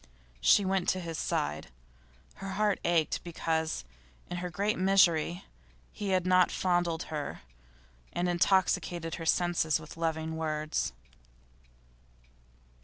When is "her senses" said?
9.21-9.79